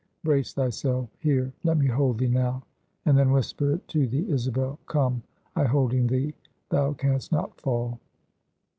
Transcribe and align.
Brace 0.23 0.51
thyself: 0.51 1.09
here, 1.19 1.53
let 1.63 1.77
me 1.77 1.85
hold 1.85 2.17
thee 2.17 2.27
now; 2.27 2.63
and 3.05 3.15
then 3.15 3.29
whisper 3.31 3.73
it 3.73 3.87
to 3.89 4.07
thee, 4.07 4.27
Isabel. 4.31 4.79
Come, 4.87 5.21
I 5.55 5.65
holding 5.65 6.07
thee, 6.07 6.33
thou 6.71 6.93
canst 6.93 7.31
not 7.31 7.61
fall." 7.61 7.99